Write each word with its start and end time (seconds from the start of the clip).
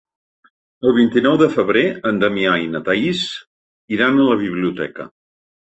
El 0.89 0.95
vint-i-nou 0.95 1.37
de 1.41 1.49
febrer 1.57 1.85
en 2.13 2.23
Damià 2.25 2.57
i 2.65 2.67
na 2.73 2.83
Thaís 2.89 3.25
iran 3.99 4.19
a 4.25 4.29
la 4.33 4.41
biblioteca. 4.45 5.13